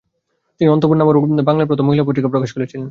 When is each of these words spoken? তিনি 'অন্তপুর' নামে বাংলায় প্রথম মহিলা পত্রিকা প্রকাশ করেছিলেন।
তিনি 0.61 0.69
'অন্তপুর' 0.71 0.99
নামে 0.99 1.13
বাংলায় 1.43 1.69
প্রথম 1.69 1.85
মহিলা 1.87 2.03
পত্রিকা 2.07 2.33
প্রকাশ 2.33 2.49
করেছিলেন। 2.53 2.79